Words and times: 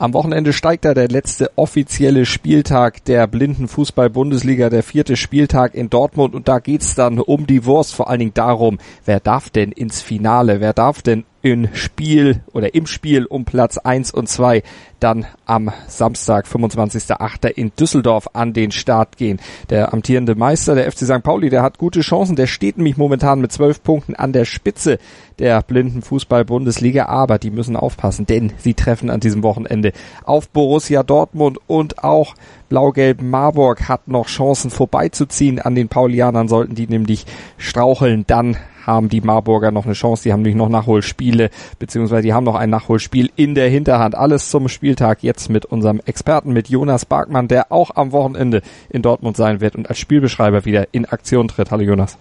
Am 0.00 0.14
Wochenende 0.14 0.52
steigt 0.52 0.84
da 0.84 0.94
der 0.94 1.08
letzte 1.08 1.50
offizielle 1.56 2.24
Spieltag 2.24 3.04
der 3.06 3.26
Blindenfußball-Bundesliga, 3.26 4.70
der 4.70 4.84
vierte 4.84 5.16
Spieltag 5.16 5.74
in 5.74 5.90
Dortmund. 5.90 6.36
Und 6.36 6.46
da 6.46 6.60
geht's 6.60 6.94
dann 6.94 7.18
um 7.18 7.48
die 7.48 7.64
Wurst, 7.64 7.96
vor 7.96 8.08
allen 8.08 8.20
Dingen 8.20 8.34
darum, 8.34 8.78
wer 9.04 9.18
darf 9.18 9.50
denn 9.50 9.72
ins 9.72 10.00
Finale, 10.00 10.60
wer 10.60 10.72
darf 10.72 11.02
denn 11.02 11.24
in 11.42 11.68
Spiel 11.74 12.40
oder 12.52 12.74
im 12.74 12.86
Spiel 12.86 13.24
um 13.26 13.44
Platz 13.44 13.78
1 13.78 14.10
und 14.12 14.28
2 14.28 14.62
dann 15.00 15.26
am 15.46 15.70
Samstag, 15.86 16.46
25.08. 16.46 17.46
in 17.46 17.70
Düsseldorf 17.78 18.28
an 18.32 18.52
den 18.52 18.72
Start 18.72 19.16
gehen. 19.16 19.38
Der 19.70 19.92
amtierende 19.92 20.34
Meister, 20.34 20.74
der 20.74 20.90
FC 20.90 21.00
St. 21.00 21.22
Pauli, 21.22 21.50
der 21.50 21.62
hat 21.62 21.78
gute 21.78 22.00
Chancen, 22.00 22.34
der 22.34 22.48
steht 22.48 22.76
nämlich 22.76 22.96
momentan 22.96 23.40
mit 23.40 23.52
zwölf 23.52 23.82
Punkten 23.82 24.16
an 24.16 24.32
der 24.32 24.44
Spitze 24.44 24.98
der 25.38 25.62
blinden 25.62 26.02
Fußball-Bundesliga, 26.02 27.06
aber 27.06 27.38
die 27.38 27.52
müssen 27.52 27.76
aufpassen, 27.76 28.26
denn 28.26 28.52
sie 28.58 28.74
treffen 28.74 29.08
an 29.08 29.20
diesem 29.20 29.44
Wochenende 29.44 29.92
auf 30.24 30.48
Borussia 30.48 31.04
Dortmund 31.04 31.58
und 31.68 32.02
auch 32.02 32.34
Blau-Gelb 32.68 33.22
Marburg 33.22 33.88
hat 33.88 34.08
noch 34.08 34.26
Chancen 34.26 34.70
vorbeizuziehen 34.70 35.58
an 35.58 35.74
den 35.74 35.88
Paulianern, 35.88 36.48
sollten 36.48 36.74
die 36.74 36.86
nämlich 36.86 37.24
straucheln, 37.56 38.24
dann 38.26 38.56
haben 38.88 39.10
die 39.10 39.20
Marburger 39.20 39.70
noch 39.70 39.84
eine 39.84 39.92
Chance. 39.92 40.24
Die 40.24 40.32
haben 40.32 40.40
nämlich 40.40 40.56
noch 40.56 40.70
Nachholspiele, 40.70 41.50
beziehungsweise 41.78 42.22
die 42.22 42.32
haben 42.32 42.44
noch 42.44 42.54
ein 42.54 42.70
Nachholspiel 42.70 43.30
in 43.36 43.54
der 43.54 43.68
Hinterhand. 43.68 44.14
Alles 44.14 44.48
zum 44.48 44.68
Spieltag 44.68 45.22
jetzt 45.22 45.50
mit 45.50 45.66
unserem 45.66 46.00
Experten, 46.06 46.52
mit 46.52 46.68
Jonas 46.68 47.04
Barkmann, 47.04 47.48
der 47.48 47.70
auch 47.70 47.90
am 47.96 48.12
Wochenende 48.12 48.62
in 48.88 49.02
Dortmund 49.02 49.36
sein 49.36 49.60
wird 49.60 49.76
und 49.76 49.88
als 49.88 49.98
Spielbeschreiber 49.98 50.64
wieder 50.64 50.88
in 50.92 51.04
Aktion 51.04 51.48
tritt. 51.48 51.70
Hallo 51.70 51.82
Jonas. 51.82 52.16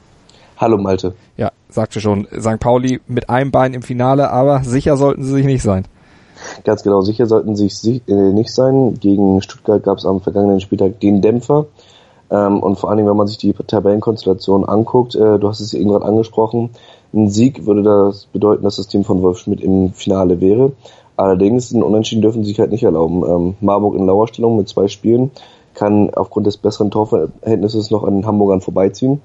Hallo 0.57 0.77
Malte. 0.77 1.15
Ja, 1.37 1.51
sagte 1.69 2.01
schon, 2.01 2.27
St. 2.37 2.59
Pauli 2.59 2.99
mit 3.07 3.29
einem 3.29 3.51
Bein 3.51 3.73
im 3.73 3.81
Finale, 3.81 4.29
aber 4.29 4.63
sicher 4.63 4.97
sollten 4.97 5.23
sie 5.23 5.31
sich 5.31 5.45
nicht 5.45 5.61
sein. 5.61 5.85
Ganz 6.63 6.83
genau, 6.83 7.01
sicher 7.01 7.25
sollten 7.25 7.55
sie 7.55 7.69
sich 7.69 8.07
äh, 8.07 8.13
nicht 8.13 8.53
sein. 8.53 8.95
Gegen 8.99 9.41
Stuttgart 9.41 9.83
gab 9.83 9.97
es 9.97 10.05
am 10.05 10.21
vergangenen 10.21 10.59
Spieltag 10.59 10.99
den 10.99 11.21
Dämpfer. 11.21 11.67
Ähm, 12.29 12.61
und 12.61 12.77
vor 12.77 12.89
allen 12.89 12.97
Dingen, 12.97 13.09
wenn 13.09 13.17
man 13.17 13.27
sich 13.27 13.37
die 13.37 13.53
Tabellenkonstellation 13.53 14.65
anguckt, 14.65 15.15
äh, 15.15 15.39
du 15.39 15.47
hast 15.47 15.59
es 15.59 15.73
eben 15.73 15.89
gerade 15.89 16.05
angesprochen, 16.05 16.71
ein 17.13 17.29
Sieg 17.29 17.65
würde 17.65 17.83
das 17.83 18.25
bedeuten, 18.25 18.63
dass 18.63 18.75
das 18.75 18.87
Team 18.87 19.03
von 19.03 19.21
Wolf 19.21 19.39
Schmidt 19.39 19.61
im 19.61 19.93
Finale 19.93 20.41
wäre. 20.41 20.73
Allerdings, 21.15 21.71
ein 21.71 21.83
Unentschieden 21.83 22.21
dürfen 22.21 22.43
sie 22.43 22.49
sich 22.49 22.59
halt 22.59 22.71
nicht 22.71 22.83
erlauben. 22.83 23.23
Ähm, 23.25 23.55
Marburg 23.61 23.95
in 23.95 24.05
Lauerstellung 24.05 24.57
mit 24.57 24.67
zwei 24.67 24.87
Spielen 24.87 25.31
kann 25.73 26.13
aufgrund 26.13 26.47
des 26.47 26.57
besseren 26.57 26.91
Torverhältnisses 26.91 27.91
noch 27.91 28.03
an 28.03 28.15
den 28.15 28.25
Hamburgern 28.25 28.61
vorbeiziehen. 28.61 29.21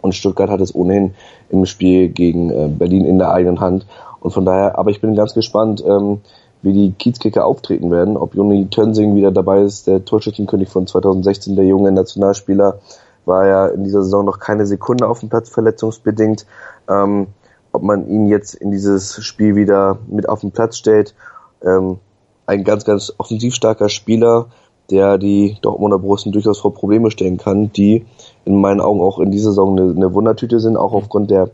Und 0.00 0.14
Stuttgart 0.14 0.48
hat 0.48 0.60
es 0.60 0.74
ohnehin 0.74 1.12
im 1.50 1.66
Spiel 1.66 2.08
gegen 2.08 2.50
äh, 2.50 2.68
Berlin 2.68 3.04
in 3.04 3.18
der 3.18 3.32
eigenen 3.32 3.60
Hand. 3.60 3.86
Und 4.20 4.32
von 4.32 4.44
daher, 4.44 4.78
aber 4.78 4.90
ich 4.90 5.00
bin 5.00 5.14
ganz 5.14 5.34
gespannt, 5.34 5.84
ähm, 5.86 6.20
wie 6.62 6.72
die 6.72 6.92
Kiezkicker 6.92 7.46
auftreten 7.46 7.90
werden. 7.90 8.16
Ob 8.16 8.34
Juni 8.34 8.68
Tönsing 8.68 9.14
wieder 9.14 9.30
dabei 9.30 9.62
ist, 9.62 9.86
der 9.86 10.04
Torschützenkönig 10.04 10.68
von 10.68 10.86
2016, 10.86 11.56
der 11.56 11.64
junge 11.64 11.92
Nationalspieler, 11.92 12.80
war 13.24 13.46
ja 13.46 13.66
in 13.68 13.84
dieser 13.84 14.02
Saison 14.02 14.24
noch 14.24 14.38
keine 14.38 14.66
Sekunde 14.66 15.08
auf 15.08 15.20
dem 15.20 15.28
Platz 15.28 15.48
verletzungsbedingt. 15.48 16.46
Ähm, 16.88 17.28
ob 17.72 17.82
man 17.82 18.08
ihn 18.08 18.26
jetzt 18.26 18.54
in 18.54 18.70
dieses 18.70 19.22
Spiel 19.24 19.54
wieder 19.54 19.98
mit 20.08 20.28
auf 20.28 20.40
den 20.40 20.50
Platz 20.50 20.76
stellt. 20.76 21.14
Ähm, 21.62 21.98
ein 22.46 22.64
ganz, 22.64 22.84
ganz 22.84 23.12
offensiv 23.18 23.54
starker 23.54 23.88
Spieler, 23.88 24.46
der 24.90 25.18
die 25.18 25.56
Dortmunder 25.62 26.00
Borussen 26.00 26.32
durchaus 26.32 26.58
vor 26.58 26.74
Probleme 26.74 27.10
stellen 27.10 27.38
kann, 27.38 27.72
die 27.72 28.06
in 28.44 28.60
meinen 28.60 28.80
Augen 28.80 29.00
auch 29.00 29.20
in 29.20 29.30
dieser 29.30 29.50
Saison 29.50 29.78
eine, 29.78 29.90
eine 29.92 30.12
Wundertüte 30.14 30.58
sind, 30.58 30.76
auch 30.76 30.92
aufgrund 30.92 31.30
der 31.30 31.50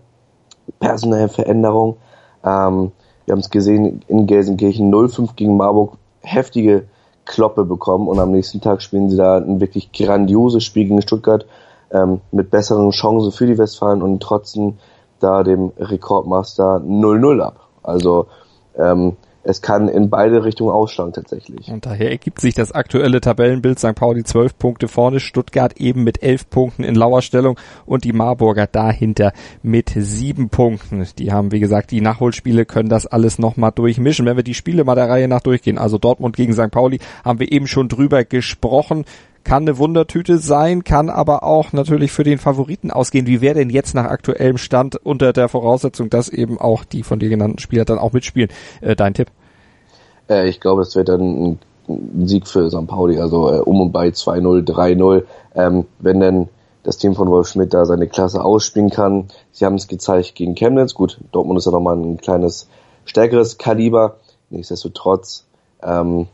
personellen 0.81 1.29
Veränderung. 1.29 1.99
Ähm, 2.43 2.93
wir 3.27 3.33
haben 3.33 3.41
es 3.41 3.51
gesehen 3.51 4.01
in 4.09 4.27
Gelsenkirchen 4.27 4.93
0-5 4.93 5.35
gegen 5.37 5.57
Marburg 5.57 5.99
heftige 6.23 6.85
Kloppe 7.25 7.65
bekommen 7.65 8.09
und 8.09 8.19
am 8.19 8.31
nächsten 8.31 8.61
Tag 8.61 8.81
spielen 8.83 9.11
sie 9.11 9.17
da 9.17 9.37
ein 9.37 9.61
wirklich 9.61 9.93
grandioses 9.93 10.65
Spiel 10.65 10.85
gegen 10.85 11.03
Stuttgart 11.03 11.45
ähm, 11.91 12.21
mit 12.31 12.51
besseren 12.51 12.91
Chancen 12.91 13.33
für 13.33 13.47
die 13.47 13.59
Westfalen 13.59 14.01
und 14.01 14.23
trotzdem 14.23 14.79
da 15.19 15.43
dem 15.43 15.73
Rekordmaster 15.77 16.83
0-0 16.87 17.41
ab. 17.41 17.69
Also 17.83 18.27
ähm, 18.79 19.17
es 19.47 19.63
kann 19.63 19.89
in 19.89 20.11
beide 20.11 20.45
Richtungen 20.45 20.73
ausschlagen 20.73 21.13
tatsächlich. 21.13 21.69
Und 21.69 21.87
daher 21.87 22.11
ergibt 22.11 22.41
sich 22.41 22.55
das 22.55 22.73
aktuelle 22.73 23.21
Tabellenbild 23.21 23.79
St. 23.79 23.95
Pauli 23.95 24.25
12 24.25 24.59
Punkte 24.59 24.89
vorne, 24.89 25.21
Stuttgart 25.21 25.77
eben 25.77 26.03
mit 26.03 26.21
11 26.23 26.51
Punkten 26.51 26.83
in 26.83 26.97
Lauerstellung 26.97 27.57
und 27.87 28.03
die 28.03 28.13
Marburger 28.13 28.67
dahinter 28.67 29.33
mit 29.63 29.93
7 29.95 30.49
Punkten. 30.49 31.07
Die 31.19 31.31
haben, 31.33 31.53
wie 31.53 31.61
gesagt, 31.61 31.93
die 31.93 32.01
Nachholspiele 32.01 32.67
können 32.67 32.89
das 32.89 33.07
alles 33.07 33.39
nochmal 33.39 33.71
durchmischen. 33.71 34.27
Wenn 34.27 34.37
wir 34.37 34.43
die 34.43 34.55
Spiele 34.55 34.83
mal 34.83 34.97
der 34.97 35.09
Reihe 35.09 35.29
nach 35.29 35.43
durchgehen, 35.43 35.79
also 35.79 35.97
Dortmund 35.97 36.35
gegen 36.35 36.53
St. 36.53 36.73
Pauli, 36.73 36.99
haben 37.25 37.39
wir 37.39 37.53
eben 37.53 37.69
schon 37.69 37.89
drüber 37.89 38.25
gesprochen 38.25 39.05
kann 39.47 39.63
eine 39.63 39.79
Wundertüte 39.79 40.39
sein, 40.39 40.83
kann 40.83 41.09
aber 41.09 41.45
auch 41.45 41.73
natürlich 41.73 42.11
für 42.11 42.25
den 42.25 42.39
Favoriten 42.39 42.91
ausgehen. 42.91 43.29
Wie 43.29 43.41
wäre 43.41 43.55
denn 43.55 43.71
jetzt 43.71 43.95
nach 43.95 44.07
aktuellem 44.07 44.59
Stand 44.59 44.97
unter 44.97 45.33
der 45.33 45.49
Voraussetzung, 45.49 46.11
dass 46.11 46.29
eben 46.29 46.59
auch 46.59 46.83
die 46.83 47.05
von 47.05 47.21
dir 47.21 47.29
genannten 47.29 47.61
Spieler 47.61 47.85
dann 47.85 47.99
auch 47.99 48.13
mitspielen? 48.13 48.51
Äh, 48.81 48.97
dein 48.97 49.15
Tipp? 49.15 49.29
Äh, 50.29 50.49
ich 50.49 50.59
glaube, 50.59 50.83
es 50.83 50.97
wird 50.97 51.09
dann 51.09 51.59
ein 51.87 52.27
Sieg 52.27 52.49
für 52.49 52.69
St. 52.69 52.89
Pauli, 52.89 53.21
also 53.21 53.49
äh, 53.53 53.61
um 53.61 53.81
und 53.81 53.93
bei 53.93 54.09
2-0, 54.09 54.67
3-0. 54.67 55.23
Ähm, 55.55 55.87
wenn 56.01 56.19
denn 56.19 56.49
das 56.83 56.99
Team 56.99 57.15
von 57.15 57.29
Wolf 57.29 57.47
Schmidt 57.47 57.73
da 57.73 57.85
seine 57.85 58.09
Klasse 58.09 58.45
ausspielen 58.45 58.91
kann. 58.91 59.29
Sie 59.53 59.65
haben 59.65 59.77
es 59.77 59.87
gezeigt 59.87 60.35
gegen 60.35 60.57
Chemnitz. 60.57 60.95
Gut, 60.95 61.19
Dortmund 61.31 61.59
ist 61.59 61.67
ja 61.67 61.73
nochmal 61.73 61.97
ein 61.97 62.17
kleines, 62.17 62.69
stärkeres 63.05 63.59
Kaliber. 63.59 64.17
Nichtsdestotrotz 64.51 65.47
ähm, 65.85 66.27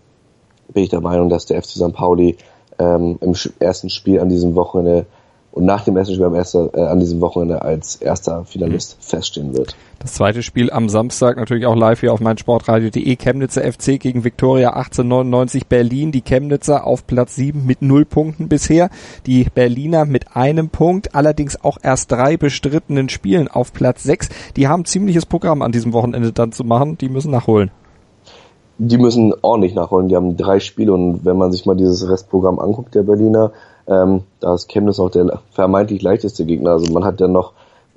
bin 0.73 0.85
ich 0.85 0.91
der 0.91 1.03
Meinung, 1.03 1.29
dass 1.29 1.47
der 1.47 1.63
FC 1.63 1.71
St. 1.71 1.93
Pauli 1.93 2.39
ähm, 2.83 3.19
im 3.21 3.35
ersten 3.59 3.91
Spiel 3.91 4.21
an 4.21 4.29
diesem 4.29 4.55
Wochenende 4.55 5.07
und 5.53 5.67
nach 5.67 5.85
dem 5.85 5.97
ersten 5.97 6.15
Spiel 6.15 6.27
am 6.27 6.35
ersten, 6.35 6.71
äh, 6.73 6.81
an 6.81 6.99
diesem 6.99 7.21
Wochenende 7.21 7.61
als 7.63 7.97
erster 7.97 8.45
Finalist 8.45 8.97
mhm. 8.99 9.03
feststehen 9.05 9.57
wird. 9.57 9.77
Das 9.99 10.15
zweite 10.15 10.43
Spiel 10.43 10.71
am 10.73 10.89
Samstag 10.89 11.37
natürlich 11.37 11.67
auch 11.67 11.77
live 11.77 12.01
hier 12.01 12.13
auf 12.13 12.21
meinsportradio.de. 12.21 13.17
Chemnitzer 13.17 13.63
FC 13.63 14.01
gegen 14.01 14.25
Viktoria 14.25 14.71
1899 14.71 15.67
Berlin. 15.67 16.11
Die 16.11 16.23
Chemnitzer 16.23 16.87
auf 16.87 17.07
Platz 17.07 17.37
7 17.37 17.65
mit 17.67 17.83
null 17.83 18.07
Punkten 18.07 18.49
bisher. 18.49 18.89
Die 19.27 19.47
Berliner 19.55 20.07
mit 20.07 20.35
einem 20.35 20.71
Punkt, 20.71 21.15
allerdings 21.15 21.63
auch 21.63 21.77
erst 21.83 22.11
drei 22.11 22.37
bestrittenen 22.37 23.11
Spielen 23.11 23.47
auf 23.47 23.73
Platz 23.73 24.03
6. 24.03 24.31
Die 24.57 24.69
haben 24.69 24.87
ziemliches 24.87 25.27
Programm 25.27 25.63
an 25.63 25.71
diesem 25.71 25.93
Wochenende 25.93 26.33
dann 26.33 26.51
zu 26.51 26.65
machen. 26.65 26.97
Die 26.99 27.11
müssen 27.11 27.31
nachholen 27.31 27.71
die 28.89 28.99
müssen 28.99 29.33
ordentlich 29.43 29.75
nachholen. 29.75 30.09
Die 30.09 30.17
haben 30.17 30.37
drei 30.37 30.59
Spiele 30.59 30.93
und 30.93 31.25
wenn 31.25 31.37
man 31.37 31.53
sich 31.53 31.67
mal 31.67 31.77
dieses 31.77 32.09
Restprogramm 32.09 32.59
anguckt, 32.59 32.95
der 32.97 33.05
Berliner, 33.05 33.53
ähm, 33.87 34.25
da 34.41 34.55
ist 34.55 34.69
Chemnitz 34.69 34.99
auch 34.99 35.11
der 35.11 35.41
vermeintlich 35.53 36.03
leichteste 36.03 36.45
Gegner. 36.45 36.73
Also 36.73 36.93
man 36.93 37.05
hat 37.05 37.21
ja 37.21 37.29
noch 37.29 37.53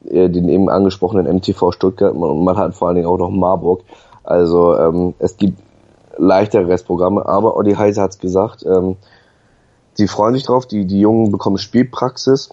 äh, 0.07 0.29
den 0.29 0.47
eben 0.47 0.69
angesprochenen 0.69 1.25
MTV 1.37 1.71
Stuttgart 1.71 2.13
und 2.13 2.43
man 2.43 2.57
hat 2.57 2.75
vor 2.75 2.87
allen 2.87 2.95
Dingen 2.95 3.07
auch 3.07 3.17
noch 3.17 3.31
Marburg. 3.31 3.81
Also 4.23 4.77
ähm, 4.77 5.15
es 5.17 5.37
gibt 5.37 5.59
leichtere 6.17 6.67
Restprogramme, 6.67 7.25
aber 7.25 7.57
Olli 7.57 7.73
Heise 7.73 8.01
hat's 8.01 8.19
gesagt, 8.19 8.63
ähm, 8.63 8.95
sie 9.93 10.07
freuen 10.07 10.35
sich 10.35 10.43
drauf, 10.43 10.67
die, 10.67 10.85
die 10.85 10.99
Jungen 10.99 11.31
bekommen 11.31 11.57
Spielpraxis. 11.57 12.49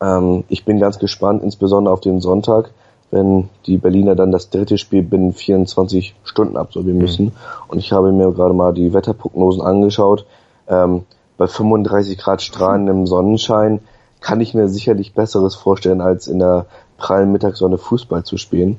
Ähm, 0.00 0.44
ich 0.48 0.64
bin 0.64 0.80
ganz 0.80 0.98
gespannt, 0.98 1.42
insbesondere 1.42 1.92
auf 1.92 2.00
den 2.00 2.20
Sonntag 2.20 2.70
wenn 3.10 3.48
die 3.66 3.78
Berliner 3.78 4.14
dann 4.14 4.32
das 4.32 4.50
dritte 4.50 4.78
Spiel 4.78 5.02
binnen 5.02 5.32
24 5.32 6.14
Stunden 6.24 6.56
absolvieren 6.56 6.98
müssen. 6.98 7.26
Mhm. 7.26 7.32
Und 7.68 7.78
ich 7.78 7.92
habe 7.92 8.12
mir 8.12 8.32
gerade 8.32 8.54
mal 8.54 8.72
die 8.72 8.92
Wetterprognosen 8.92 9.62
angeschaut. 9.62 10.26
Ähm, 10.68 11.02
bei 11.36 11.46
35 11.46 12.18
Grad 12.18 12.42
strahlendem 12.42 13.06
Sonnenschein 13.06 13.80
kann 14.20 14.40
ich 14.40 14.54
mir 14.54 14.68
sicherlich 14.68 15.14
Besseres 15.14 15.54
vorstellen, 15.54 16.00
als 16.00 16.28
in 16.28 16.38
der 16.38 16.66
prallen 16.96 17.32
Mittagssonne 17.32 17.78
Fußball 17.78 18.24
zu 18.24 18.36
spielen. 18.36 18.78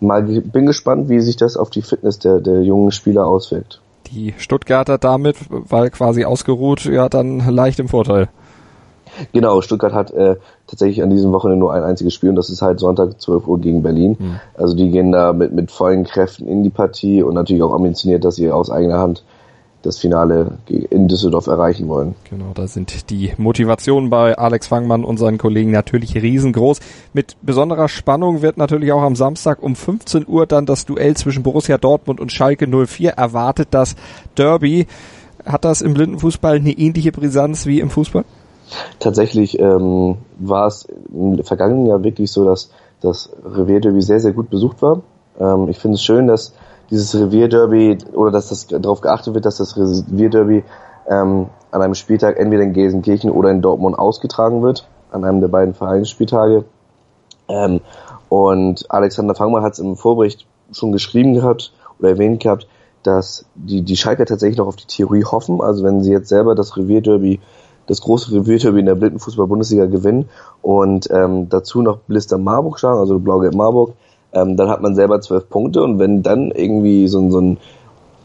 Mal 0.00 0.22
bin 0.22 0.66
gespannt, 0.66 1.08
wie 1.08 1.20
sich 1.20 1.36
das 1.36 1.56
auf 1.56 1.70
die 1.70 1.82
Fitness 1.82 2.18
der, 2.18 2.40
der 2.40 2.62
jungen 2.62 2.92
Spieler 2.92 3.26
auswirkt. 3.26 3.80
Die 4.12 4.34
Stuttgarter 4.38 4.98
damit, 4.98 5.36
weil 5.48 5.90
quasi 5.90 6.24
ausgeruht, 6.24 6.84
ja 6.84 7.08
dann 7.08 7.38
leicht 7.48 7.78
im 7.78 7.88
Vorteil. 7.88 8.28
Genau, 9.32 9.60
Stuttgart 9.60 9.92
hat 9.92 10.10
äh, 10.12 10.36
tatsächlich 10.66 11.02
an 11.02 11.10
diesem 11.10 11.32
Wochenende 11.32 11.60
nur 11.60 11.72
ein 11.72 11.82
einziges 11.82 12.14
Spiel 12.14 12.30
und 12.30 12.36
das 12.36 12.50
ist 12.50 12.62
halt 12.62 12.80
Sonntag 12.80 13.20
12 13.20 13.46
Uhr 13.46 13.60
gegen 13.60 13.82
Berlin. 13.82 14.16
Mhm. 14.18 14.40
Also 14.54 14.74
die 14.76 14.90
gehen 14.90 15.12
da 15.12 15.32
mit, 15.32 15.52
mit 15.52 15.70
vollen 15.70 16.04
Kräften 16.04 16.48
in 16.48 16.62
die 16.62 16.70
Partie 16.70 17.22
und 17.22 17.34
natürlich 17.34 17.62
auch 17.62 17.74
ambitioniert, 17.74 18.24
dass 18.24 18.36
sie 18.36 18.50
aus 18.50 18.70
eigener 18.70 18.98
Hand 18.98 19.24
das 19.86 19.98
Finale 19.98 20.58
in 20.68 21.06
Düsseldorf 21.08 21.46
erreichen 21.46 21.88
wollen. 21.88 22.16
Genau, 22.28 22.50
da 22.54 22.66
sind 22.66 23.10
die 23.10 23.32
Motivationen 23.36 24.10
bei 24.10 24.36
Alex 24.36 24.66
Fangmann 24.66 25.04
und 25.04 25.16
seinen 25.16 25.38
Kollegen 25.38 25.70
natürlich 25.70 26.16
riesengroß. 26.16 26.80
Mit 27.12 27.36
besonderer 27.42 27.88
Spannung 27.88 28.42
wird 28.42 28.56
natürlich 28.56 28.92
auch 28.92 29.02
am 29.02 29.14
Samstag 29.14 29.62
um 29.62 29.76
15 29.76 30.26
Uhr 30.26 30.46
dann 30.46 30.66
das 30.66 30.86
Duell 30.86 31.16
zwischen 31.16 31.42
Borussia 31.42 31.78
Dortmund 31.78 32.20
und 32.20 32.32
Schalke 32.32 32.66
04 32.66 33.12
erwartet. 33.12 33.68
Das 33.70 33.96
Derby. 34.36 34.86
Hat 35.44 35.64
das 35.64 35.80
im 35.80 35.94
Blindenfußball 35.94 36.56
eine 36.56 36.72
ähnliche 36.72 37.12
Brisanz 37.12 37.66
wie 37.66 37.78
im 37.78 37.88
Fußball? 37.88 38.24
Tatsächlich 38.98 39.58
ähm, 39.58 40.18
war 40.38 40.66
es 40.66 40.86
im 41.12 41.42
vergangenen 41.44 41.86
Jahr 41.86 42.02
wirklich 42.02 42.30
so, 42.30 42.44
dass 42.44 42.70
das 43.00 43.30
Revierderby 43.44 44.02
sehr, 44.02 44.20
sehr 44.20 44.32
gut 44.32 44.50
besucht 44.50 44.82
war. 44.82 45.02
Ähm, 45.38 45.68
ich 45.68 45.78
finde 45.78 45.96
es 45.96 46.02
schön, 46.02 46.26
dass 46.26 46.52
dieses 46.90 47.14
Revierderby 47.14 47.98
oder 48.12 48.30
dass 48.30 48.48
das 48.48 48.66
darauf 48.66 49.00
geachtet 49.00 49.34
wird, 49.34 49.44
dass 49.44 49.56
das 49.56 49.76
Revierderby 49.76 50.64
ähm, 51.08 51.46
an 51.70 51.82
einem 51.82 51.94
Spieltag 51.94 52.38
entweder 52.38 52.62
in 52.62 52.72
Gelsenkirchen 52.72 53.30
oder 53.30 53.50
in 53.50 53.62
Dortmund 53.62 53.98
ausgetragen 53.98 54.62
wird, 54.62 54.88
an 55.10 55.24
einem 55.24 55.40
der 55.40 55.48
beiden 55.48 55.74
Vereinsspieltage. 55.74 56.64
Ähm, 57.48 57.80
und 58.28 58.90
Alexander 58.90 59.34
Fangmann 59.34 59.62
hat 59.62 59.74
es 59.74 59.78
im 59.78 59.96
Vorbericht 59.96 60.46
schon 60.72 60.92
geschrieben 60.92 61.34
gehabt 61.34 61.72
oder 61.98 62.10
erwähnt 62.10 62.42
gehabt, 62.42 62.66
dass 63.02 63.46
die, 63.54 63.82
die 63.82 63.96
Schalker 63.96 64.26
tatsächlich 64.26 64.58
noch 64.58 64.66
auf 64.66 64.76
die 64.76 64.86
Theorie 64.86 65.24
hoffen. 65.24 65.60
Also 65.60 65.84
wenn 65.84 66.02
sie 66.02 66.10
jetzt 66.10 66.28
selber 66.28 66.54
das 66.54 66.76
Revierderby, 66.76 67.40
das 67.86 68.00
große 68.00 68.32
Revierderby 68.32 68.80
in 68.80 68.86
der 68.86 68.94
Blindenfußball-Bundesliga 68.94 69.86
gewinnen 69.86 70.28
und 70.62 71.08
ähm, 71.10 71.48
dazu 71.48 71.82
noch 71.82 71.98
Blister 71.98 72.38
Marburg 72.38 72.78
schlagen, 72.78 72.98
also 72.98 73.18
Blau-Gelb 73.18 73.54
Marburg, 73.54 73.94
ähm, 74.32 74.56
dann 74.56 74.68
hat 74.68 74.82
man 74.82 74.94
selber 74.94 75.20
zwölf 75.20 75.48
Punkte 75.48 75.82
und 75.82 75.98
wenn 75.98 76.22
dann 76.22 76.50
irgendwie 76.50 77.08
so, 77.08 77.30
so 77.30 77.40
ein 77.40 77.58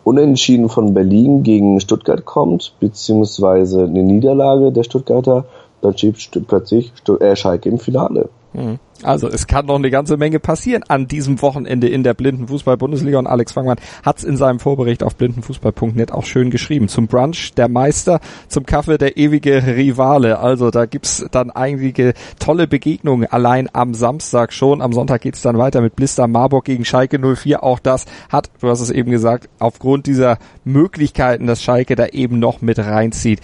Unentschieden 0.03 0.67
von 0.67 0.93
Berlin 0.95 1.43
gegen 1.43 1.79
Stuttgart 1.79 2.25
kommt, 2.25 2.73
beziehungsweise 2.79 3.83
eine 3.83 4.03
Niederlage 4.03 4.71
der 4.71 4.83
Stuttgarter, 4.83 5.45
dann 5.81 5.97
schiebt 5.97 6.47
plötzlich 6.47 6.91
äh, 7.19 7.35
Schalke 7.35 7.69
im 7.69 7.77
Finale. 7.77 8.29
Mhm. 8.53 8.79
Also 9.03 9.27
es 9.27 9.47
kann 9.47 9.65
noch 9.65 9.75
eine 9.75 9.89
ganze 9.89 10.17
Menge 10.17 10.39
passieren 10.39 10.83
an 10.87 11.07
diesem 11.07 11.41
Wochenende 11.41 11.87
in 11.87 12.03
der 12.03 12.13
Blindenfußball-Bundesliga 12.13 13.19
und 13.19 13.27
Alex 13.27 13.53
Fangmann 13.53 13.77
hat 14.03 14.19
es 14.19 14.23
in 14.23 14.37
seinem 14.37 14.59
Vorbericht 14.59 15.03
auf 15.03 15.15
blindenfußball.net 15.15 16.11
auch 16.11 16.25
schön 16.25 16.51
geschrieben. 16.51 16.87
Zum 16.87 17.07
Brunch 17.07 17.53
der 17.55 17.69
Meister, 17.69 18.19
zum 18.47 18.65
Kaffee 18.65 18.97
der 18.97 19.17
ewige 19.17 19.65
Rivale. 19.65 20.39
Also 20.39 20.71
da 20.71 20.85
gibt's 20.85 21.25
dann 21.31 21.49
einige 21.51 22.13
tolle 22.39 22.67
Begegnungen 22.67 23.27
allein 23.27 23.69
am 23.73 23.93
Samstag 23.93 24.53
schon. 24.53 24.81
Am 24.81 24.93
Sonntag 24.93 25.21
geht's 25.21 25.41
dann 25.41 25.57
weiter 25.57 25.81
mit 25.81 25.95
Blister 25.95 26.27
Marburg 26.27 26.65
gegen 26.65 26.85
Schalke 26.85 27.19
04. 27.19 27.63
Auch 27.63 27.79
das 27.79 28.05
hat, 28.29 28.49
du 28.59 28.69
hast 28.69 28.81
es 28.81 28.91
eben 28.91 29.11
gesagt, 29.11 29.49
aufgrund 29.59 30.05
dieser 30.05 30.37
Möglichkeiten, 30.63 31.47
dass 31.47 31.63
Schalke 31.63 31.95
da 31.95 32.07
eben 32.07 32.39
noch 32.39 32.61
mit 32.61 32.79
reinzieht, 32.79 33.41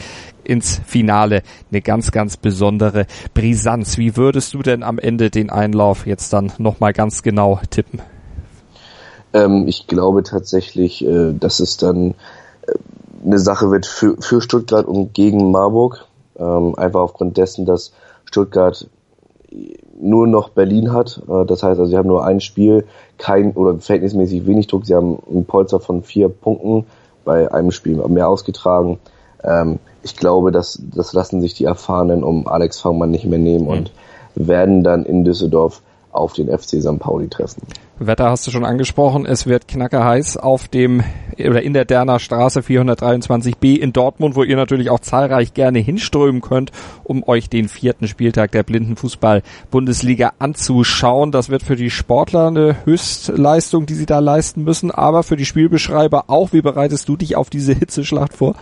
ins 0.47 0.81
Finale 0.85 1.43
eine 1.71 1.81
ganz, 1.81 2.11
ganz 2.11 2.37
besondere 2.37 3.05
Brisanz. 3.33 3.97
Wie 3.97 4.15
würdest 4.15 4.53
du 4.53 4.63
denn 4.63 4.81
am 4.81 4.97
Ende 4.97 5.29
den 5.29 5.46
Einlauf 5.49 6.05
jetzt 6.05 6.33
dann 6.33 6.51
nochmal 6.57 6.93
ganz 6.93 7.23
genau 7.23 7.59
tippen? 7.69 8.01
Ähm, 9.33 9.67
ich 9.67 9.87
glaube 9.87 10.23
tatsächlich, 10.23 11.05
äh, 11.05 11.33
dass 11.33 11.59
es 11.59 11.77
dann 11.77 12.15
äh, 12.61 12.73
eine 13.25 13.39
Sache 13.39 13.71
wird 13.71 13.85
für, 13.85 14.15
für 14.19 14.41
Stuttgart 14.41 14.85
und 14.85 15.13
gegen 15.13 15.51
Marburg. 15.51 16.05
Ähm, 16.37 16.75
einfach 16.75 17.01
aufgrund 17.01 17.37
dessen, 17.37 17.65
dass 17.65 17.93
Stuttgart 18.25 18.87
nur 19.99 20.27
noch 20.27 20.49
Berlin 20.49 20.93
hat. 20.93 21.21
Äh, 21.27 21.45
das 21.45 21.63
heißt, 21.63 21.79
also 21.79 21.85
sie 21.85 21.97
haben 21.97 22.07
nur 22.07 22.25
ein 22.25 22.39
Spiel, 22.39 22.85
kein 23.17 23.53
oder 23.53 23.79
verhältnismäßig 23.79 24.45
wenig 24.45 24.67
Druck. 24.67 24.85
Sie 24.85 24.95
haben 24.95 25.17
einen 25.29 25.45
Polster 25.45 25.79
von 25.79 26.03
vier 26.03 26.29
Punkten 26.29 26.85
bei 27.25 27.51
einem 27.51 27.71
Spiel 27.71 27.95
mehr 28.07 28.29
ausgetragen. 28.29 28.99
Ähm, 29.43 29.79
ich 30.03 30.15
glaube, 30.15 30.51
dass 30.51 30.81
das 30.95 31.13
lassen 31.13 31.41
sich 31.41 31.53
die 31.53 31.65
Erfahrenen 31.65 32.23
um 32.23 32.47
Alex 32.47 32.79
Fangmann 32.79 33.11
nicht 33.11 33.25
mehr 33.25 33.39
nehmen 33.39 33.65
mhm. 33.65 33.71
und 33.71 33.91
werden 34.37 34.83
dann 34.83 35.05
in 35.05 35.23
Düsseldorf 35.23 35.81
auf 36.11 36.33
den 36.33 36.47
FC 36.47 36.81
St. 36.81 36.99
Pauli 36.99 37.27
treffen. 37.27 37.61
Wetter 37.99 38.29
hast 38.29 38.45
du 38.45 38.51
schon 38.51 38.65
angesprochen. 38.65 39.25
Es 39.25 39.47
wird 39.47 39.67
knackerheiß 39.67 40.37
auf 40.37 40.67
dem 40.67 41.03
oder 41.37 41.61
in 41.61 41.73
der 41.73 41.85
Derner 41.85 42.19
Straße 42.19 42.61
423b 42.61 43.75
in 43.77 43.93
Dortmund, 43.93 44.35
wo 44.35 44.43
ihr 44.43 44.55
natürlich 44.55 44.89
auch 44.89 44.99
zahlreich 44.99 45.53
gerne 45.53 45.79
hinströmen 45.79 46.41
könnt, 46.41 46.71
um 47.03 47.27
euch 47.27 47.49
den 47.49 47.67
vierten 47.67 48.07
Spieltag 48.07 48.51
der 48.51 48.63
Blindenfußball-Bundesliga 48.63 50.33
anzuschauen. 50.39 51.31
Das 51.31 51.49
wird 51.49 51.63
für 51.63 51.75
die 51.75 51.89
Sportler 51.89 52.47
eine 52.47 52.85
Höchstleistung, 52.85 53.85
die 53.85 53.95
sie 53.95 54.05
da 54.05 54.19
leisten 54.19 54.63
müssen, 54.63 54.91
aber 54.91 55.23
für 55.23 55.35
die 55.35 55.45
Spielbeschreiber 55.45 56.25
auch. 56.27 56.53
Wie 56.53 56.61
bereitest 56.61 57.09
du 57.09 57.17
dich 57.17 57.35
auf 57.35 57.49
diese 57.49 57.73
Hitzeschlacht 57.73 58.33
vor? 58.33 58.55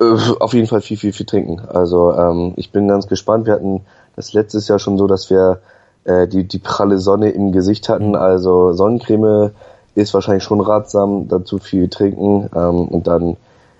Äh, 0.00 0.16
auf 0.40 0.54
jeden 0.54 0.66
Fall 0.66 0.80
viel, 0.80 0.96
viel, 0.96 1.12
viel 1.12 1.26
trinken. 1.26 1.60
Also 1.60 2.12
ähm, 2.12 2.54
ich 2.56 2.72
bin 2.72 2.88
ganz 2.88 3.06
gespannt. 3.08 3.46
Wir 3.46 3.54
hatten 3.54 3.82
das 4.16 4.32
letztes 4.32 4.68
Jahr 4.68 4.78
schon 4.78 4.98
so, 4.98 5.06
dass 5.06 5.30
wir 5.30 5.60
äh, 6.04 6.26
die, 6.26 6.44
die 6.44 6.58
pralle 6.58 6.98
Sonne 6.98 7.30
im 7.30 7.52
Gesicht 7.52 7.88
hatten. 7.88 8.16
Also 8.16 8.72
Sonnencreme 8.72 9.52
ist 9.94 10.14
wahrscheinlich 10.14 10.44
schon 10.44 10.60
ratsam, 10.60 11.28
dazu 11.28 11.58
viel 11.58 11.88
trinken. 11.88 12.48
Ähm, 12.54 12.88
und 12.88 13.06
dann, 13.06 13.36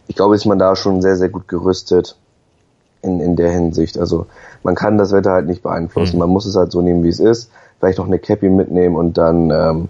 ich 0.07 0.17
glaube, 0.17 0.35
ist 0.35 0.47
man 0.47 0.59
da 0.59 0.77
schon 0.77 1.03
sehr, 1.03 1.17
sehr 1.17 1.29
gut 1.29 1.49
gerüstet 1.49 2.17
in, 3.03 3.21
in 3.21 3.37
der 3.37 3.51
Hinsicht. 3.51 3.99
Also 3.99 4.27
man 4.63 4.75
kann 4.75 4.99
das 4.99 5.13
Wetter 5.13 5.33
halt 5.33 5.47
nicht 5.47 5.63
beeinflussen. 5.63 6.17
Mhm. 6.17 6.21
Man 6.21 6.31
muss 6.31 6.47
es 6.47 6.57
halt 6.57 6.73
so 6.73 6.81
nehmen, 6.81 7.03
wie 7.03 7.09
es 7.09 7.21
ist. 7.21 7.51
Vielleicht 7.79 7.99
noch 7.99 8.07
eine 8.07 8.19
Cappy 8.19 8.49
mitnehmen 8.49 8.95
und 8.95 9.19
dann 9.19 9.51
ähm, 9.51 9.89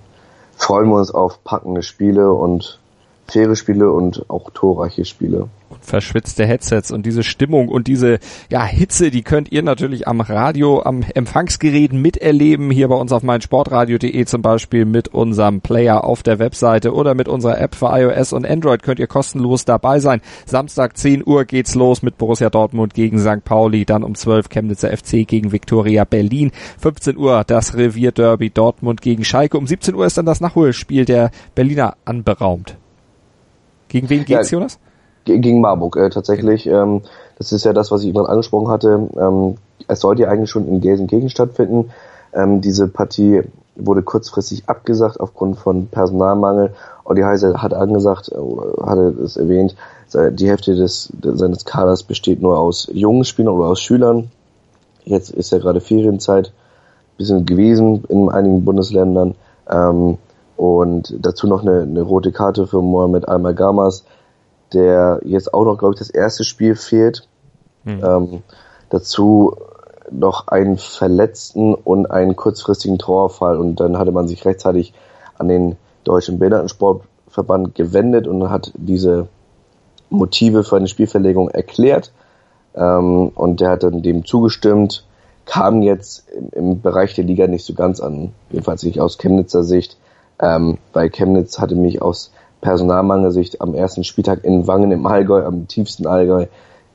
freuen 0.57 0.89
wir 0.89 0.97
uns 0.97 1.11
auf 1.11 1.45
packende 1.45 1.83
Spiele 1.83 2.33
und 2.33 2.81
faire 3.27 3.55
Spiele 3.55 3.93
und 3.93 4.25
auch 4.29 4.51
torreiche 4.51 5.05
Spiele 5.05 5.49
verschwitzte 5.85 6.47
Headsets 6.47 6.91
und 6.91 7.07
diese 7.07 7.23
Stimmung 7.23 7.69
und 7.69 7.87
diese 7.87 8.19
ja, 8.51 8.65
Hitze, 8.65 9.11
die 9.11 9.23
könnt 9.23 9.53
ihr 9.53 9.63
natürlich 9.63 10.09
am 10.09 10.21
Radio, 10.21 10.83
am 10.83 11.05
Empfangsgerät 11.15 11.93
miterleben, 11.93 12.71
hier 12.71 12.89
bei 12.89 12.95
uns 12.95 13.13
auf 13.13 13.23
meinsportradio.de 13.23 14.25
zum 14.25 14.43
Beispiel 14.43 14.85
mit 14.85 15.09
unserem 15.09 15.61
Player 15.61 16.05
auf 16.05 16.23
der 16.23 16.39
Webseite 16.39 16.95
oder 16.95 17.15
mit 17.15 17.29
unserer 17.29 17.61
App 17.61 17.75
für 17.75 17.87
iOS 17.87 18.33
und 18.33 18.47
Android 18.47 18.83
könnt 18.83 18.99
ihr 18.99 19.07
kostenlos 19.07 19.65
dabei 19.65 20.01
sein. 20.01 20.21
Samstag 20.47 20.97
10 20.97 21.27
Uhr 21.27 21.45
geht's 21.45 21.75
los 21.75 22.03
mit 22.03 22.19
Borussia 22.19 22.51
Dortmund 22.51 22.95
gegen 22.95 23.19
St. 23.19 23.45
Pauli, 23.45 23.85
dann 23.85 24.05
um 24.05 24.15
12 24.15 24.49
Chemnitzer 24.49 24.97
FC 24.97 25.27
gegen 25.27 25.53
Viktoria 25.53 26.05
Berlin, 26.05 26.53
15 26.79 27.17
Uhr 27.17 27.45
das 27.45 27.77
Revierderby 27.77 28.51
Dortmund 28.51 29.03
gegen 29.03 29.25
Schalke, 29.25 29.59
um 29.59 29.67
17 29.67 29.95
Uhr 29.95 30.07
ist 30.07 30.19
dann 30.19 30.27
das 30.27 30.41
Nachholspiel 30.41 31.05
der 31.05 31.31
Berliner 31.55 31.97
anberaumt. 32.05 32.77
Gegen 33.89 34.09
wen 34.09 34.25
geht's, 34.25 34.51
ja, 34.51 34.59
Jonas? 34.59 34.79
Gegen 35.25 35.61
Marburg 35.61 35.97
äh, 35.97 36.11
tatsächlich. 36.11 36.67
Ähm, 36.67 37.03
das 37.39 37.53
ist 37.53 37.65
ja 37.65 37.73
das, 37.73 37.91
was 37.91 38.03
ich 38.03 38.09
eben 38.09 38.27
angesprochen 38.27 38.69
hatte. 38.69 39.09
Ähm, 39.17 39.57
es 39.89 40.01
sollte 40.01 40.23
ja 40.23 40.29
eigentlich 40.29 40.51
schon 40.51 40.67
in 40.69 40.81
Gelsenkirchen 40.81 41.31
stattfinden. 41.31 41.91
Ähm, 42.33 42.61
diese 42.61 42.89
Partie 42.89 43.43
wurde 43.77 44.03
kurzfristig 44.03 44.69
abgesagt 44.69 45.21
aufgrund 45.21 45.59
von 45.59 45.87
Personalmangel. 45.87 46.75
Olli 47.05 47.23
Heise 47.23 47.63
hat 47.63 47.75
angesagt, 47.75 48.31
äh, 48.31 48.83
hatte 48.85 49.15
es 49.25 49.37
erwähnt, 49.37 49.77
die 50.15 50.47
Hälfte 50.47 50.75
des, 50.75 51.11
seines 51.23 51.65
Kaders 51.65 52.03
besteht 52.03 52.43
nur 52.43 52.59
aus 52.59 52.87
jungen 52.93 53.25
Spielern 53.25 53.55
oder 53.55 53.69
aus 53.69 53.81
Schülern. 53.81 54.31
Jetzt 55.05 55.31
ist 55.31 55.53
ja 55.53 55.59
gerade 55.59 55.81
Ferienzeit 55.81 56.53
bisschen 57.17 57.47
gewesen 57.47 58.05
in 58.09 58.29
einigen 58.29 58.65
Bundesländern. 58.65 59.35
Ähm, 59.71 60.19
und 60.57 61.15
dazu 61.19 61.47
noch 61.47 61.63
eine, 61.63 61.83
eine 61.83 62.03
rote 62.03 62.33
Karte 62.33 62.67
für 62.67 62.83
Mohamed 62.83 63.29
Al-Magamas 63.29 64.05
der 64.73 65.21
jetzt 65.25 65.53
auch 65.53 65.65
noch, 65.65 65.79
glaube 65.79 65.95
ich, 65.95 65.99
das 65.99 66.11
erste 66.11 66.45
Spiel 66.45 66.75
fehlt. 66.75 67.27
Mhm. 67.85 68.05
Ähm, 68.05 68.43
dazu 68.91 69.57
noch 70.11 70.49
einen 70.49 70.79
Verletzten 70.79 71.75
und 71.75 72.11
einen 72.11 72.37
kurzfristigen 72.37 72.99
Trauerfall 72.99 73.57
und 73.57 73.77
dann 73.77 73.99
hatte 73.99 74.13
man 74.13 74.29
sich 74.29 74.45
rechtzeitig 74.45 74.93
an 75.39 75.49
den 75.49 75.77
Deutschen 76.05 76.39
Behindertensportverband 76.39 77.75
gewendet 77.75 78.27
und 78.27 78.51
hat 78.51 78.73
diese 78.75 79.29
Motive 80.11 80.65
für 80.65 80.77
eine 80.77 80.89
Spielverlegung 80.89 81.49
erklärt 81.49 82.13
ähm, 82.75 83.29
und 83.35 83.61
der 83.61 83.71
hat 83.71 83.83
dann 83.83 84.03
dem 84.03 84.25
zugestimmt, 84.25 85.07
kam 85.45 85.83
jetzt 85.83 86.29
im, 86.31 86.51
im, 86.51 86.81
Bereich 86.81 87.15
der 87.15 87.25
Liga 87.25 87.47
nicht 87.47 87.65
so 87.65 87.75
ganz 87.75 88.01
an, 88.01 88.33
jedenfalls 88.51 88.83
nicht 88.83 89.01
aus 89.01 89.19
Chemnitzer 89.19 89.65
Sicht, 89.65 89.97
ähm, 90.41 90.79
weil 90.93 91.11
Chemnitz 91.11 91.59
hatte 91.59 91.75
mich 91.75 92.03
aus 92.03 92.32
Personalmangelsicht 92.63 93.61
am 93.61 93.75
ersten 93.75 94.05
Spieltag 94.05 94.45
in 94.45 94.67
Wangen 94.67 94.93
im 94.93 95.05
Allgäu, 95.05 95.45
am 95.45 95.69
tiefsten 95.69 96.07
Allgäu, 96.07 96.47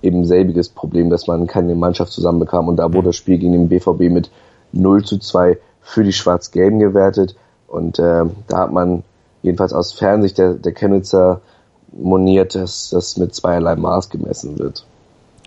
eben 0.02 0.26
selbiges 0.26 0.70
Problem, 0.70 1.12
dass 1.12 1.28
man 1.28 1.46
keine 1.46 1.76
Mannschaft 1.76 2.12
zusammenbekam 2.12 2.68
und 2.68 2.78
da 2.78 2.92
wurde 2.94 3.10
das 3.10 3.18
Spiel 3.18 3.38
gegen 3.38 3.52
den 3.52 3.70
BVB 3.70 4.12
mit 4.12 4.32
0 4.72 5.04
zu 5.04 5.20
2 5.20 5.58
für 5.82 6.04
die 6.04 6.14
Schwarz-Gelben 6.14 6.80
gewertet 6.80 7.36
und 7.68 8.00
äh, 8.00 8.24
da 8.48 8.58
hat 8.58 8.72
man 8.72 9.04
jedenfalls 9.44 9.74
aus 9.74 9.94
Fernsicht 9.94 10.38
der, 10.38 10.54
der 10.54 10.74
Chemnitzer 10.74 11.42
moniert, 11.92 12.56
dass 12.56 12.90
das 12.90 13.18
mit 13.18 13.36
zweierlei 13.36 13.76
Maß 13.76 14.10
gemessen 14.10 14.58
wird. 14.58 14.86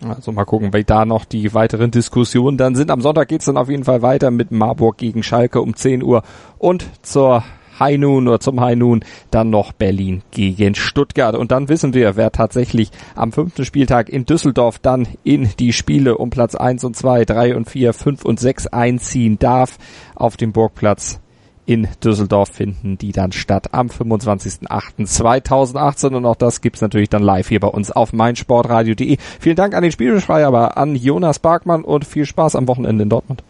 Also 0.07 0.31
mal 0.31 0.45
gucken, 0.45 0.73
wie 0.73 0.83
da 0.83 1.05
noch 1.05 1.25
die 1.25 1.53
weiteren 1.53 1.91
Diskussionen 1.91 2.57
dann 2.57 2.75
sind. 2.75 2.89
Am 2.89 3.01
Sonntag 3.01 3.27
geht's 3.27 3.45
dann 3.45 3.57
auf 3.57 3.69
jeden 3.69 3.83
Fall 3.83 4.01
weiter 4.01 4.31
mit 4.31 4.51
Marburg 4.51 4.97
gegen 4.97 5.21
Schalke 5.21 5.61
um 5.61 5.75
10 5.75 6.03
Uhr 6.03 6.23
und 6.57 6.85
zur 7.03 7.43
High 7.81 7.97
Noon 7.97 8.27
oder 8.27 8.39
zum 8.39 8.61
High 8.61 8.77
Noon 8.77 9.03
dann 9.31 9.49
noch 9.49 9.73
Berlin 9.73 10.21
gegen 10.31 10.75
Stuttgart. 10.75 11.35
Und 11.35 11.51
dann 11.51 11.67
wissen 11.67 11.93
wir, 11.93 12.15
wer 12.15 12.31
tatsächlich 12.31 12.91
am 13.15 13.33
fünften 13.33 13.65
Spieltag 13.65 14.07
in 14.07 14.25
Düsseldorf 14.25 14.79
dann 14.79 15.07
in 15.23 15.49
die 15.59 15.73
Spiele 15.73 16.17
um 16.17 16.29
Platz 16.29 16.55
eins 16.55 16.83
und 16.83 16.95
zwei, 16.95 17.25
drei 17.25 17.55
und 17.55 17.69
vier, 17.69 17.93
fünf 17.93 18.23
und 18.23 18.39
sechs 18.39 18.67
einziehen 18.67 19.39
darf 19.39 19.77
auf 20.15 20.37
dem 20.37 20.53
Burgplatz 20.53 21.19
in 21.65 21.87
Düsseldorf 22.03 22.49
finden 22.49 22.97
die 22.97 23.11
dann 23.11 23.31
statt 23.31 23.69
am 23.71 23.87
25.08.2018 23.87 26.15
und 26.15 26.25
auch 26.25 26.35
das 26.35 26.61
gibt's 26.61 26.81
natürlich 26.81 27.09
dann 27.09 27.23
live 27.23 27.47
hier 27.47 27.59
bei 27.59 27.67
uns 27.67 27.91
auf 27.91 28.13
meinsportradio.de. 28.13 29.17
Vielen 29.39 29.55
Dank 29.55 29.75
an 29.75 29.83
den 29.83 29.91
Spielbeschreiber, 29.91 30.77
an 30.77 30.95
Jonas 30.95 31.37
Barkmann 31.39 31.83
und 31.83 32.05
viel 32.05 32.25
Spaß 32.25 32.55
am 32.55 32.67
Wochenende 32.67 33.03
in 33.03 33.09
Dortmund. 33.09 33.43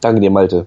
Danke 0.00 0.20
dir, 0.20 0.30
Malte. 0.30 0.66